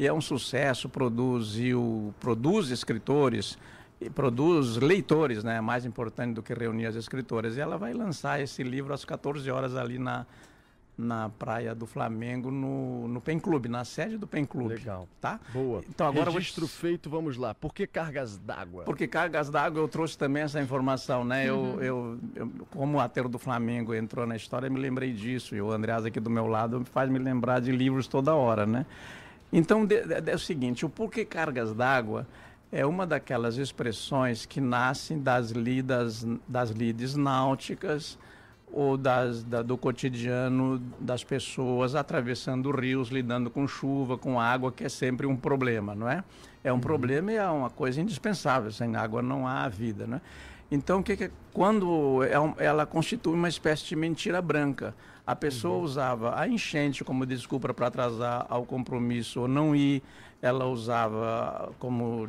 e 0.00 0.06
é 0.06 0.12
um 0.12 0.20
sucesso. 0.20 0.88
Produziu, 0.88 2.14
produz 2.18 2.70
escritores 2.70 3.58
e 4.00 4.08
produz 4.08 4.78
leitores, 4.78 5.44
né? 5.44 5.60
Mais 5.60 5.84
importante 5.84 6.32
do 6.32 6.42
que 6.42 6.54
reunir 6.54 6.86
as 6.86 6.96
escritoras. 6.96 7.58
E 7.58 7.60
ela 7.60 7.76
vai 7.76 7.92
lançar 7.92 8.40
esse 8.40 8.62
livro 8.62 8.94
às 8.94 9.04
14 9.04 9.50
horas 9.50 9.76
ali 9.76 9.98
na, 9.98 10.24
na 10.96 11.28
praia 11.28 11.74
do 11.74 11.84
Flamengo, 11.84 12.50
no, 12.50 13.08
no 13.08 13.20
PEN 13.20 13.38
Clube, 13.38 13.68
na 13.68 13.84
sede 13.84 14.16
do 14.16 14.26
PEN 14.26 14.46
Clube. 14.46 14.68
Legal. 14.76 15.06
Tá? 15.20 15.38
Boa. 15.52 15.82
Então 15.86 16.06
agora 16.06 16.28
eu 16.28 16.32
vou 16.32 16.38
Registro 16.40 16.66
feito, 16.66 17.10
vamos 17.10 17.36
lá. 17.36 17.54
Por 17.54 17.74
que 17.74 17.86
cargas 17.86 18.38
d'água? 18.38 18.84
porque 18.84 19.06
cargas 19.06 19.50
d'água 19.50 19.82
eu 19.82 19.88
trouxe 19.88 20.16
também 20.16 20.44
essa 20.44 20.62
informação, 20.62 21.24
né? 21.26 21.46
Eu, 21.46 21.78
eu, 21.82 22.18
eu- 22.34 22.50
como 22.70 22.96
o 22.96 23.00
aterro 23.00 23.28
do 23.28 23.38
Flamengo 23.38 23.92
entrou 23.92 24.26
na 24.26 24.34
história, 24.34 24.66
eu 24.66 24.72
me 24.72 24.80
lembrei 24.80 25.12
disso. 25.12 25.54
E 25.54 25.60
o 25.60 25.70
Andreas 25.70 26.06
aqui 26.06 26.18
do 26.18 26.30
meu 26.30 26.46
lado 26.46 26.82
faz 26.86 27.10
me 27.10 27.18
lembrar 27.18 27.60
de 27.60 27.70
livros 27.70 28.06
toda 28.08 28.34
hora, 28.34 28.64
né? 28.64 28.86
Então, 29.52 29.84
de- 29.84 30.02
de- 30.20 30.30
é 30.30 30.34
o 30.34 30.38
seguinte, 30.38 30.84
o 30.84 30.88
porquê 30.88 31.24
cargas 31.24 31.72
d'água 31.74 32.26
é 32.70 32.86
uma 32.86 33.06
daquelas 33.06 33.56
expressões 33.56 34.46
que 34.46 34.60
nascem 34.60 35.18
das 35.20 35.50
lidas, 35.50 36.24
das 36.46 36.70
lides 36.70 37.16
náuticas 37.16 38.16
ou 38.72 38.96
das, 38.96 39.42
da- 39.42 39.62
do 39.62 39.76
cotidiano 39.76 40.80
das 41.00 41.24
pessoas 41.24 41.96
atravessando 41.96 42.70
rios, 42.70 43.08
lidando 43.08 43.50
com 43.50 43.66
chuva, 43.66 44.16
com 44.16 44.38
água, 44.40 44.70
que 44.70 44.84
é 44.84 44.88
sempre 44.88 45.26
um 45.26 45.36
problema, 45.36 45.94
não 45.96 46.08
é? 46.08 46.22
É 46.62 46.72
um 46.72 46.78
problema 46.78 47.32
e 47.32 47.36
é 47.36 47.46
uma 47.48 47.70
coisa 47.70 48.00
indispensável. 48.00 48.70
Sem 48.70 48.94
água 48.94 49.20
não 49.20 49.48
há 49.48 49.68
vida, 49.68 50.06
né? 50.06 50.20
Então, 50.70 51.02
que 51.02 51.16
que, 51.16 51.30
quando 51.52 52.22
é 52.22 52.64
ela 52.64 52.86
constitui 52.86 53.34
uma 53.34 53.48
espécie 53.48 53.84
de 53.86 53.96
mentira 53.96 54.40
branca, 54.40 54.94
a 55.30 55.36
pessoa 55.36 55.78
usava 55.78 56.38
a 56.38 56.48
enchente 56.48 57.04
como 57.04 57.24
desculpa 57.24 57.72
para 57.72 57.86
atrasar 57.86 58.46
ao 58.48 58.64
compromisso 58.64 59.42
ou 59.42 59.48
não 59.48 59.76
ir, 59.76 60.02
ela 60.42 60.66
usava 60.66 61.72
como 61.78 62.28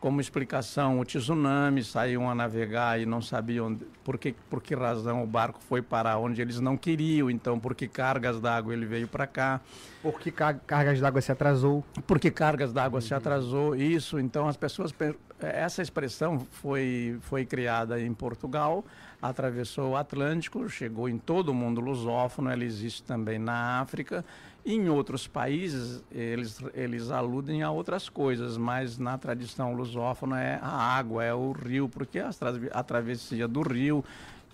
como 0.00 0.20
explicação 0.20 0.98
o 0.98 1.04
tsunami, 1.04 1.84
saíam 1.84 2.28
a 2.28 2.34
navegar 2.34 3.00
e 3.00 3.06
não 3.06 3.22
sabiam 3.22 3.78
por 4.02 4.18
que, 4.18 4.34
por 4.50 4.60
que 4.60 4.74
razão 4.74 5.22
o 5.22 5.26
barco 5.28 5.60
foi 5.68 5.80
parar 5.80 6.18
onde 6.18 6.42
eles 6.42 6.58
não 6.58 6.76
queriam, 6.76 7.30
então 7.30 7.56
por 7.56 7.72
que 7.72 7.86
cargas 7.86 8.40
d'água 8.40 8.72
ele 8.72 8.84
veio 8.84 9.06
para 9.06 9.28
cá. 9.28 9.60
Por 10.02 10.18
que 10.18 10.32
car- 10.32 10.58
cargas 10.66 10.98
d'água 10.98 11.20
se 11.20 11.30
atrasou? 11.30 11.84
Porque 12.04 12.32
cargas 12.32 12.72
d'água 12.72 13.00
se 13.00 13.14
atrasou, 13.14 13.76
isso. 13.76 14.18
Então 14.18 14.48
as 14.48 14.56
pessoas. 14.56 14.92
Essa 15.48 15.82
expressão 15.82 16.46
foi, 16.50 17.18
foi 17.22 17.44
criada 17.44 18.00
em 18.00 18.12
Portugal, 18.12 18.84
atravessou 19.20 19.90
o 19.92 19.96
Atlântico, 19.96 20.68
chegou 20.68 21.08
em 21.08 21.18
todo 21.18 21.50
o 21.50 21.54
mundo 21.54 21.80
lusófono, 21.80 22.50
ela 22.50 22.64
existe 22.64 23.02
também 23.02 23.38
na 23.38 23.80
África. 23.80 24.24
Em 24.64 24.88
outros 24.88 25.26
países, 25.26 26.02
eles, 26.12 26.62
eles 26.72 27.10
aludem 27.10 27.62
a 27.62 27.70
outras 27.70 28.08
coisas, 28.08 28.56
mas 28.56 28.96
na 28.98 29.18
tradição 29.18 29.74
lusófona 29.74 30.40
é 30.40 30.58
a 30.62 30.68
água, 30.68 31.24
é 31.24 31.34
o 31.34 31.50
rio, 31.52 31.88
porque 31.88 32.20
tra- 32.20 32.52
a 32.72 32.82
travessia 32.82 33.48
do 33.48 33.60
rio 33.62 34.04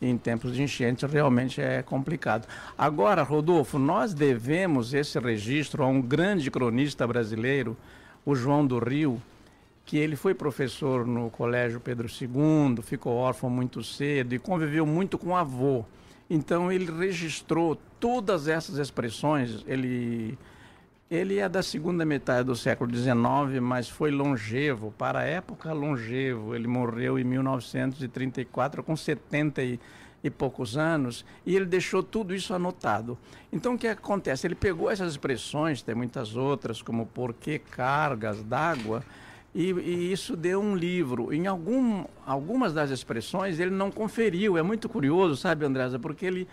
em 0.00 0.16
tempos 0.16 0.54
de 0.54 0.62
enchente 0.62 1.04
realmente 1.06 1.60
é 1.60 1.82
complicado. 1.82 2.46
Agora, 2.76 3.22
Rodolfo, 3.22 3.78
nós 3.78 4.14
devemos 4.14 4.94
esse 4.94 5.18
registro 5.18 5.82
a 5.82 5.86
um 5.86 6.00
grande 6.00 6.50
cronista 6.50 7.06
brasileiro, 7.06 7.76
o 8.24 8.34
João 8.34 8.66
do 8.66 8.78
Rio, 8.78 9.20
que 9.88 9.96
ele 9.96 10.16
foi 10.16 10.34
professor 10.34 11.06
no 11.06 11.30
Colégio 11.30 11.80
Pedro 11.80 12.06
II, 12.08 12.82
ficou 12.82 13.14
órfão 13.14 13.48
muito 13.48 13.82
cedo 13.82 14.34
e 14.34 14.38
conviveu 14.38 14.84
muito 14.84 15.16
com 15.16 15.30
o 15.30 15.34
avô. 15.34 15.82
Então 16.28 16.70
ele 16.70 16.92
registrou 16.92 17.74
todas 17.98 18.48
essas 18.48 18.76
expressões. 18.76 19.64
Ele 19.66 20.36
ele 21.10 21.38
é 21.38 21.48
da 21.48 21.62
segunda 21.62 22.04
metade 22.04 22.44
do 22.44 22.54
século 22.54 22.94
XIX, 22.94 23.62
mas 23.62 23.88
foi 23.88 24.10
longevo, 24.10 24.92
para 24.98 25.20
a 25.20 25.24
época 25.24 25.72
longevo. 25.72 26.54
Ele 26.54 26.68
morreu 26.68 27.18
em 27.18 27.24
1934 27.24 28.82
com 28.82 28.94
70 28.94 29.62
e, 29.62 29.80
e 30.22 30.28
poucos 30.28 30.76
anos 30.76 31.24
e 31.46 31.56
ele 31.56 31.64
deixou 31.64 32.02
tudo 32.02 32.34
isso 32.34 32.52
anotado. 32.52 33.16
Então 33.50 33.72
o 33.72 33.78
que 33.78 33.88
acontece? 33.88 34.46
Ele 34.46 34.54
pegou 34.54 34.90
essas 34.90 35.12
expressões, 35.12 35.80
tem 35.80 35.94
muitas 35.94 36.36
outras, 36.36 36.82
como 36.82 37.06
por 37.06 37.32
que 37.32 37.58
cargas 37.58 38.42
d'água, 38.42 39.02
e, 39.58 39.72
e 39.72 40.12
isso 40.12 40.36
deu 40.36 40.60
um 40.60 40.76
livro. 40.76 41.34
Em 41.34 41.48
algum, 41.48 42.04
algumas 42.24 42.72
das 42.72 42.90
expressões 42.90 43.58
ele 43.58 43.72
não 43.72 43.90
conferiu. 43.90 44.56
É 44.56 44.62
muito 44.62 44.88
curioso, 44.88 45.34
sabe, 45.34 45.66
Andresa, 45.66 45.98
porque 45.98 46.24
ele, 46.24 46.46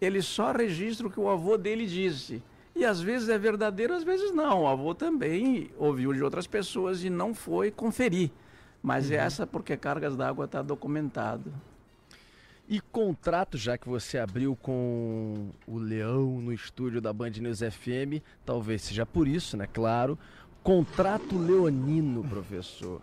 ele 0.00 0.20
só 0.20 0.50
registra 0.50 1.06
o 1.06 1.10
que 1.10 1.20
o 1.20 1.30
avô 1.30 1.56
dele 1.56 1.86
disse. 1.86 2.42
E 2.74 2.84
às 2.84 3.00
vezes 3.00 3.28
é 3.28 3.38
verdadeiro, 3.38 3.94
às 3.94 4.02
vezes 4.02 4.34
não. 4.34 4.62
O 4.62 4.66
avô 4.66 4.92
também 4.92 5.70
ouviu 5.78 6.12
de 6.12 6.20
outras 6.20 6.48
pessoas 6.48 7.04
e 7.04 7.10
não 7.10 7.32
foi 7.32 7.70
conferir. 7.70 8.32
Mas 8.82 9.12
essa, 9.12 9.46
porque 9.46 9.76
cargas 9.76 10.16
d'água 10.16 10.46
está 10.46 10.62
documentado. 10.62 11.52
E 12.68 12.80
contrato, 12.80 13.56
já 13.56 13.78
que 13.78 13.88
você 13.88 14.18
abriu 14.18 14.56
com 14.56 15.50
o 15.64 15.78
Leão 15.78 16.40
no 16.40 16.52
estúdio 16.52 17.00
da 17.00 17.12
Band 17.12 17.30
News 17.30 17.60
FM, 17.60 18.20
talvez 18.44 18.82
seja 18.82 19.06
por 19.06 19.28
isso, 19.28 19.56
né? 19.56 19.68
Claro. 19.72 20.18
Contrato 20.62 21.36
leonino, 21.38 22.22
professor. 22.24 23.00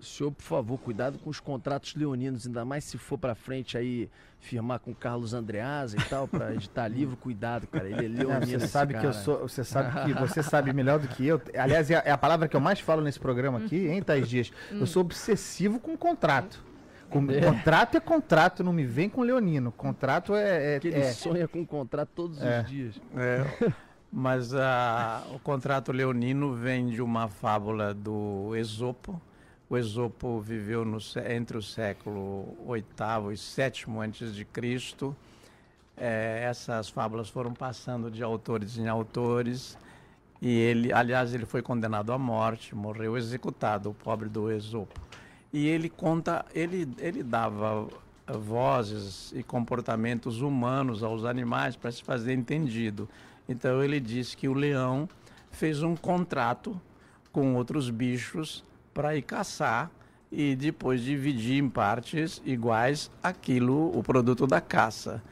O 0.00 0.04
senhor, 0.04 0.32
por 0.32 0.42
favor, 0.42 0.78
cuidado 0.78 1.18
com 1.18 1.30
os 1.30 1.38
contratos 1.38 1.94
leoninos, 1.94 2.46
ainda 2.46 2.64
mais 2.64 2.82
se 2.84 2.98
for 2.98 3.16
pra 3.16 3.36
frente 3.36 3.78
aí 3.78 4.10
firmar 4.40 4.80
com 4.80 4.92
Carlos 4.92 5.32
Andreasa 5.32 5.96
e 5.96 6.02
tal, 6.08 6.26
pra 6.26 6.52
editar 6.52 6.88
livro, 6.88 7.16
cuidado, 7.16 7.68
cara. 7.68 7.88
Ele 7.88 8.06
é 8.06 8.08
leonino. 8.24 8.58
você 8.58 8.66
sabe 8.66 8.94
que 8.94 8.98
eu 9.06 9.10
cara. 9.12 9.22
sou, 9.22 9.38
você 9.40 9.62
sabe 9.62 10.04
que 10.06 10.12
você 10.18 10.42
sabe 10.42 10.72
melhor 10.72 10.98
do 10.98 11.06
que 11.06 11.24
eu. 11.24 11.40
Aliás, 11.56 11.88
é 11.90 11.96
a, 11.96 12.02
é 12.06 12.10
a 12.10 12.18
palavra 12.18 12.48
que 12.48 12.56
eu 12.56 12.60
mais 12.60 12.80
falo 12.80 13.00
nesse 13.02 13.20
programa 13.20 13.58
aqui, 13.58 13.86
hein, 13.86 14.02
Tais 14.02 14.28
Dias? 14.28 14.50
Eu 14.72 14.86
sou 14.86 15.02
obsessivo 15.02 15.78
com 15.78 15.96
contrato. 15.96 16.64
Com- 17.08 17.26
Contrato 17.26 17.96
é 17.96 18.00
contrato, 18.00 18.64
não 18.64 18.72
me 18.72 18.84
vem 18.86 19.08
com 19.08 19.20
leonino. 19.20 19.70
Contrato 19.70 20.34
é, 20.34 20.76
é- 20.76 20.80
Que 20.80 20.88
ele 20.88 20.96
é- 20.98 21.12
sonha 21.12 21.46
com 21.46 21.64
contrato 21.64 22.08
todos 22.14 22.42
É. 22.42 22.62
os 22.62 22.68
dias. 22.70 23.00
É, 23.14 23.44
mas 24.12 24.54
ah, 24.54 25.22
o 25.34 25.38
contrato 25.38 25.90
leonino 25.90 26.52
vem 26.52 26.88
de 26.88 27.00
uma 27.00 27.28
fábula 27.28 27.94
do 27.94 28.54
Esopo. 28.54 29.20
O 29.70 29.78
Esopo 29.78 30.38
viveu 30.38 30.84
no 30.84 30.98
entre 31.30 31.56
o 31.56 31.62
século 31.62 32.54
VIII 32.68 33.32
e 33.32 33.36
VII 33.36 33.98
antes 34.00 34.34
de 34.34 34.44
Cristo. 34.44 35.16
É, 35.96 36.44
essas 36.44 36.90
fábulas 36.90 37.30
foram 37.30 37.54
passando 37.54 38.10
de 38.10 38.22
autores 38.22 38.76
em 38.76 38.86
autores. 38.86 39.78
E 40.42 40.58
ele, 40.58 40.92
aliás, 40.92 41.32
ele 41.32 41.46
foi 41.46 41.62
condenado 41.62 42.12
à 42.12 42.18
morte, 42.18 42.74
morreu 42.74 43.16
executado, 43.16 43.88
o 43.88 43.94
pobre 43.94 44.28
do 44.28 44.50
Esopo. 44.50 45.00
E 45.50 45.66
ele 45.68 45.88
conta, 45.88 46.44
ele, 46.54 46.86
ele 46.98 47.22
dava 47.22 47.88
vozes 48.26 49.32
e 49.34 49.42
comportamentos 49.42 50.42
humanos 50.42 51.02
aos 51.02 51.24
animais 51.24 51.76
para 51.76 51.90
se 51.90 52.02
fazer 52.02 52.34
entendido. 52.34 53.08
Então 53.48 53.82
ele 53.82 53.98
disse 54.00 54.36
que 54.36 54.48
o 54.48 54.54
leão 54.54 55.08
fez 55.50 55.82
um 55.82 55.94
contrato 55.96 56.80
com 57.32 57.54
outros 57.54 57.90
bichos 57.90 58.64
para 58.94 59.16
ir 59.16 59.22
caçar 59.22 59.90
e 60.30 60.54
depois 60.56 61.02
dividir 61.02 61.62
em 61.62 61.68
partes 61.68 62.40
iguais 62.44 63.10
aquilo, 63.22 63.96
o 63.98 64.02
produto 64.02 64.46
da 64.46 64.60
caça. 64.60 65.22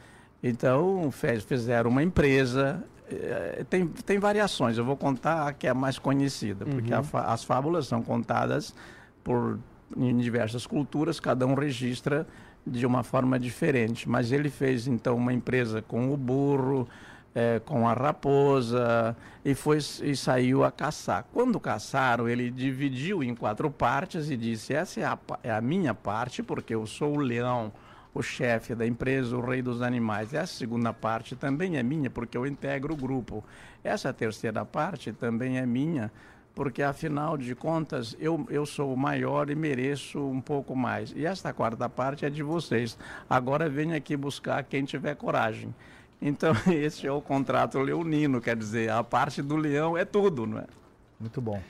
Então 0.43 1.09
fez, 1.11 1.43
fizeram 1.43 1.89
uma 1.89 2.03
empresa. 2.03 2.83
eh, 3.09 3.63
Tem, 3.69 3.87
tem 3.87 4.19
variações, 4.19 4.77
eu 4.77 4.85
vou 4.85 4.97
contar 4.97 5.47
a 5.47 5.53
que 5.53 5.67
é 5.67 5.69
a 5.69 5.73
mais 5.73 5.97
conhecida, 5.99 6.65
porque 6.65 6.93
a 6.93 7.03
fa- 7.03 7.25
as 7.33 7.43
fábulas 7.43 7.87
são 7.87 8.01
contadas 8.01 8.73
por 9.23 9.59
em 9.97 10.17
diversas 10.17 10.65
culturas, 10.65 11.19
cada 11.19 11.45
um 11.45 11.53
registra 11.53 12.25
de 12.65 12.85
uma 12.85 13.03
forma 13.03 13.37
diferente. 13.39 14.07
Mas 14.07 14.31
ele 14.31 14.49
fez 14.49 14.87
então 14.87 15.15
uma 15.17 15.33
empresa 15.33 15.81
com 15.81 16.13
o 16.13 16.17
burro, 16.17 16.87
eh, 17.33 17.61
com 17.65 17.87
a 17.87 17.93
raposa 17.93 19.15
e 19.43 19.55
foi 19.55 19.77
e 19.77 20.15
saiu 20.15 20.63
a 20.63 20.71
caçar. 20.71 21.25
Quando 21.31 21.59
caçaram, 21.59 22.27
ele 22.27 22.51
dividiu 22.51 23.23
em 23.23 23.33
quatro 23.33 23.71
partes 23.71 24.29
e 24.29 24.35
disse: 24.35 24.73
essa 24.73 24.99
é 24.99 25.05
a, 25.05 25.17
é 25.43 25.51
a 25.51 25.61
minha 25.61 25.93
parte 25.93 26.43
porque 26.43 26.75
eu 26.75 26.85
sou 26.85 27.15
o 27.15 27.19
leão, 27.19 27.71
o 28.13 28.21
chefe 28.21 28.75
da 28.75 28.85
empresa, 28.85 29.37
o 29.37 29.41
rei 29.41 29.61
dos 29.61 29.81
animais. 29.81 30.33
Essa 30.33 30.53
segunda 30.53 30.91
parte 30.91 31.35
também 31.35 31.77
é 31.77 31.83
minha 31.83 32.09
porque 32.09 32.37
eu 32.37 32.45
integro 32.45 32.93
o 32.93 32.97
grupo. 32.97 33.43
Essa 33.83 34.11
terceira 34.11 34.65
parte 34.65 35.13
também 35.13 35.57
é 35.57 35.65
minha 35.65 36.11
porque 36.53 36.83
afinal 36.83 37.37
de 37.37 37.55
contas 37.55 38.15
eu, 38.19 38.45
eu 38.49 38.65
sou 38.65 38.93
o 38.93 38.97
maior 38.97 39.49
e 39.49 39.55
mereço 39.55 40.19
um 40.19 40.41
pouco 40.41 40.75
mais. 40.75 41.13
E 41.15 41.25
esta 41.25 41.53
quarta 41.53 41.87
parte 41.87 42.25
é 42.25 42.29
de 42.29 42.43
vocês. 42.43 42.97
Agora 43.29 43.69
venha 43.69 43.95
aqui 43.95 44.17
buscar 44.17 44.63
quem 44.63 44.83
tiver 44.83 45.15
coragem. 45.15 45.73
Então, 46.21 46.53
esse 46.71 47.07
é 47.07 47.11
o 47.11 47.21
contrato 47.21 47.79
leonino, 47.79 48.39
quer 48.39 48.55
dizer, 48.55 48.91
a 48.91 49.03
parte 49.03 49.41
do 49.41 49.55
leão 49.55 49.97
é 49.97 50.05
tudo, 50.05 50.45
não 50.45 50.59
é? 50.59 50.65
Muito 51.19 51.41
bom. 51.41 51.61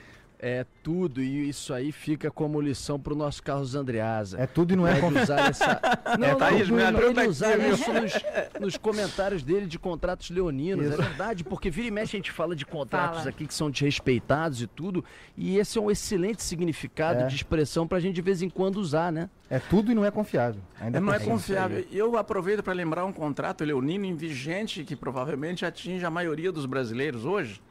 É 0.44 0.66
tudo, 0.82 1.22
e 1.22 1.48
isso 1.48 1.72
aí 1.72 1.92
fica 1.92 2.28
como 2.28 2.60
lição 2.60 2.98
pro 2.98 3.14
nosso 3.14 3.40
Carlos 3.40 3.76
Andreasa. 3.76 4.40
É 4.40 4.44
tudo 4.46 4.72
e 4.72 4.76
não 4.76 4.88
é 4.88 4.98
Pode 4.98 5.14
conf... 5.14 5.22
usar 5.22 5.48
essa. 5.48 5.80
Não, 6.18 6.28
não, 6.30 6.36
Thaís, 6.36 6.68
me 6.68 6.76
não, 6.82 6.88
ajuda 6.88 7.06
ele 7.10 7.20
aqui, 7.20 7.28
usar 7.28 7.56
viu? 7.58 7.72
isso 7.74 7.92
nos, 7.92 8.12
nos 8.60 8.76
comentários 8.76 9.42
dele 9.44 9.66
de 9.66 9.78
contratos 9.78 10.28
leoninos. 10.30 10.84
Isso. 10.86 11.00
É 11.00 11.04
verdade, 11.04 11.44
porque 11.44 11.70
vira 11.70 11.86
e 11.88 11.90
mexe 11.92 12.16
a 12.16 12.18
gente 12.18 12.30
fala 12.32 12.54
de 12.56 12.66
contratos 12.66 13.18
Fala. 13.18 13.30
aqui 13.30 13.46
que 13.46 13.54
são 13.54 13.70
desrespeitados 13.70 14.60
e 14.60 14.66
tudo. 14.66 15.04
E 15.36 15.56
esse 15.58 15.78
é 15.78 15.80
um 15.80 15.90
excelente 15.90 16.42
significado 16.42 17.20
É. 17.20 17.26
de 17.28 17.36
expressão 17.36 17.86
pra 17.86 17.98
gente 18.00 18.16
de 18.16 18.22
vez 18.22 18.42
em 18.42 18.50
quando 18.50 18.76
usar, 18.78 19.10
né? 19.12 19.30
É 19.48 19.58
tudo 19.60 19.90
e 19.92 19.94
não 19.94 20.04
é 20.04 20.10
confiável. 20.10 20.60
Ainda 20.80 21.00
não 21.00 21.12
é 21.12 21.18
por 21.18 21.22
cima. 21.22 21.32
confiável. 21.36 21.86
Eu 21.92 22.16
aproveito 22.18 22.62
para 22.64 22.72
lembrar 22.72 23.04
um 23.04 23.12
contrato 23.12 23.64
leonino 23.64 24.04
em 24.04 24.14
vigente 24.16 24.82
que 24.84 24.96
provavelmente 24.96 25.64
atinge 25.64 26.04
a 26.04 26.10
maioria 26.10 26.50
dos 26.52 26.66
brasileiros 26.66 27.24
hoje, 27.24 27.62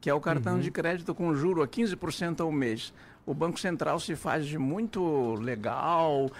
que 0.00 0.08
é 0.08 0.14
o 0.14 0.20
cartão 0.20 0.60
de 0.60 0.70
crédito 0.70 1.14
com 1.14 1.34
juro 1.34 1.62
a 1.62 1.68
15% 1.68 2.40
ao 2.40 2.52
mês. 2.52 2.92
O 3.26 3.34
Banco 3.34 3.60
Central 3.60 4.00
se 4.00 4.16
faz 4.16 4.46
de 4.46 4.56
muito 4.56 5.34
legal, 5.34 6.30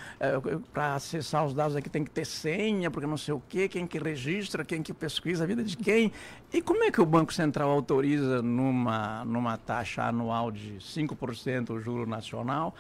para 0.73 0.95
acessar 0.95 1.45
os 1.45 1.53
dados 1.53 1.77
aqui 1.77 1.91
tem 1.91 2.03
que 2.03 2.11
ter 2.11 2.25
senha, 2.25 2.91
porque 2.91 3.07
não 3.07 3.19
sei 3.19 3.35
o 3.35 3.43
quê, 3.47 3.69
quem 3.69 3.87
que 3.87 3.99
registra, 3.99 4.65
quem 4.65 4.83
que 4.83 4.95
pesquisa 4.95 5.45
a 5.45 5.47
vida 5.47 5.63
de 5.63 5.77
quem. 5.77 6.11
E 6.51 6.63
como 6.63 6.83
é 6.85 6.91
que 6.91 6.99
o 7.01 7.05
Banco 7.05 7.35
Central 7.35 7.69
autoriza 7.69 8.41
numa, 8.41 9.23
numa 9.27 9.59
taxa 9.59 10.05
anual 10.05 10.51
de 10.51 10.79
5% 10.81 11.71
o 11.71 11.81
juro 11.81 12.09
nacional 12.09 12.75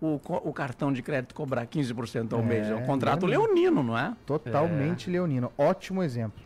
o, 0.00 0.18
o 0.44 0.52
cartão 0.52 0.92
de 0.92 1.02
crédito 1.02 1.34
cobrar 1.34 1.66
15% 1.66 2.32
ao 2.32 2.40
É, 2.40 2.42
mês? 2.42 2.68
É 2.68 2.74
um 2.74 2.84
contrato 2.86 3.26
leonino. 3.26 3.54
leonino, 3.54 3.82
não 3.82 3.98
é? 3.98 4.16
Totalmente 4.26 5.08
leonino. 5.10 5.52
Ótimo 5.56 6.02
exemplo. 6.02 6.42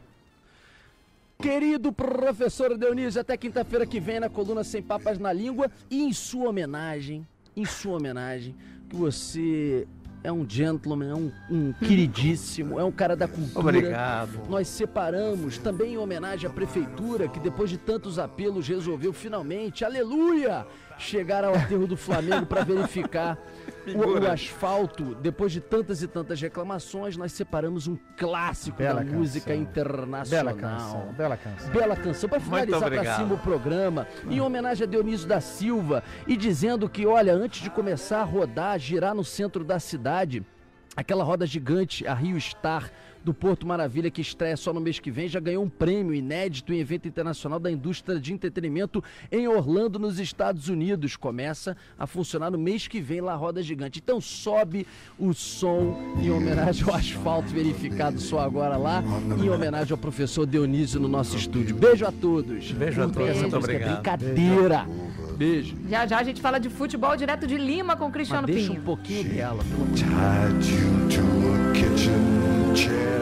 Querido 1.38 1.92
professor 1.92 2.76
Dionísio, 2.78 3.20
até 3.20 3.36
quinta-feira 3.36 3.86
que 3.86 4.00
vem 4.00 4.20
na 4.20 4.28
coluna 4.28 4.64
Sem 4.64 4.82
Papas 4.82 5.18
na 5.18 5.32
Língua 5.32 5.70
e 5.90 6.02
em 6.02 6.12
sua 6.12 6.48
homenagem, 6.48 7.26
em 7.54 7.64
sua 7.64 7.96
homenagem, 7.96 8.54
que 8.88 8.96
você 8.96 9.86
é 10.24 10.32
um 10.32 10.48
gentleman, 10.48 11.10
é 11.10 11.14
um, 11.14 11.32
um 11.50 11.72
queridíssimo, 11.86 12.80
é 12.80 12.84
um 12.84 12.90
cara 12.90 13.14
da 13.14 13.28
cultura. 13.28 13.60
Obrigado. 13.60 14.40
Nós 14.48 14.66
separamos 14.66 15.58
também 15.58 15.92
em 15.92 15.98
homenagem 15.98 16.48
à 16.48 16.52
prefeitura, 16.52 17.28
que 17.28 17.38
depois 17.38 17.68
de 17.68 17.76
tantos 17.76 18.18
apelos 18.18 18.66
resolveu 18.66 19.12
finalmente, 19.12 19.84
aleluia, 19.84 20.66
chegar 20.98 21.44
ao 21.44 21.54
aterro 21.54 21.86
do 21.86 21.96
Flamengo 21.96 22.46
para 22.46 22.64
verificar 22.64 23.38
o, 23.94 24.20
o 24.20 24.30
asfalto. 24.30 25.14
Depois 25.16 25.52
de 25.52 25.60
tantas 25.60 26.02
e 26.02 26.08
tantas 26.08 26.40
reclamações, 26.40 27.16
nós 27.16 27.32
separamos 27.32 27.86
um 27.86 27.96
clássico 28.16 28.78
Bela 28.78 29.00
da 29.00 29.04
canção. 29.04 29.18
música 29.18 29.54
internacional. 29.54 30.54
Bela 30.54 30.54
canção, 30.54 31.12
bela 31.12 31.36
canção. 31.36 31.70
Bela 31.70 31.96
canção 31.96 32.28
para 32.28 32.40
finalizar 32.40 32.90
para 32.90 33.16
cima 33.16 33.34
o 33.34 33.38
programa, 33.38 34.06
em 34.28 34.40
homenagem 34.40 34.86
a 34.86 34.90
Dionísio 34.90 35.28
da 35.28 35.40
Silva 35.40 36.02
e 36.26 36.36
dizendo 36.36 36.88
que, 36.88 37.06
olha, 37.06 37.34
antes 37.34 37.62
de 37.62 37.70
começar 37.70 38.20
a 38.20 38.24
rodar, 38.24 38.78
girar 38.78 39.14
no 39.14 39.24
centro 39.24 39.64
da 39.64 39.78
cidade, 39.78 40.44
aquela 40.96 41.22
roda 41.22 41.46
gigante, 41.46 42.06
a 42.06 42.14
Rio 42.14 42.40
Star 42.40 42.90
do 43.26 43.34
Porto 43.34 43.66
Maravilha, 43.66 44.08
que 44.08 44.20
estreia 44.20 44.56
só 44.56 44.72
no 44.72 44.80
mês 44.80 45.00
que 45.00 45.10
vem, 45.10 45.28
já 45.28 45.40
ganhou 45.40 45.64
um 45.64 45.68
prêmio 45.68 46.14
inédito 46.14 46.72
em 46.72 46.78
evento 46.78 47.08
internacional 47.08 47.58
da 47.58 47.68
indústria 47.68 48.20
de 48.20 48.32
entretenimento 48.32 49.02
em 49.32 49.48
Orlando, 49.48 49.98
nos 49.98 50.20
Estados 50.20 50.68
Unidos. 50.68 51.16
Começa 51.16 51.76
a 51.98 52.06
funcionar 52.06 52.52
no 52.52 52.58
mês 52.58 52.86
que 52.86 53.00
vem 53.00 53.20
lá 53.20 53.32
a 53.32 53.36
roda 53.36 53.60
gigante. 53.64 53.98
Então 53.98 54.20
sobe 54.20 54.86
o 55.18 55.34
som 55.34 56.14
em 56.22 56.30
homenagem 56.30 56.88
ao 56.88 56.94
asfalto 56.94 57.48
verificado 57.48 58.20
só 58.20 58.38
agora 58.38 58.76
lá, 58.76 59.02
em 59.42 59.50
homenagem 59.50 59.90
ao 59.90 59.98
professor 59.98 60.46
Dionísio 60.46 61.00
no 61.00 61.08
nosso 61.08 61.36
estúdio. 61.36 61.74
Beijo 61.74 62.06
a 62.06 62.12
todos. 62.12 62.70
Beijo 62.70 63.02
a 63.02 63.08
todos, 63.08 63.36
muito 63.38 63.56
é 63.56 63.58
obrigado. 63.58 64.20
Brincadeira. 64.20 64.86
Beijo. 65.36 65.76
Já 65.88 66.06
já 66.06 66.18
a 66.18 66.22
gente 66.22 66.40
fala 66.40 66.58
de 66.58 66.68
futebol 66.70 67.16
direto 67.16 67.46
de 67.46 67.56
Lima 67.58 67.96
com 67.96 68.06
o 68.06 68.10
Cristiano 68.10 68.46
Mas 68.46 68.54
deixa 68.56 68.70
Pinho. 68.70 68.80
um 68.80 68.84
pouquinho 68.84 69.24
dela. 69.24 69.62
Tied 69.94 70.70
you 70.72 71.08
to 71.08 71.20
a 71.52 71.72
kitchen 71.72 72.74
chair. 72.74 73.16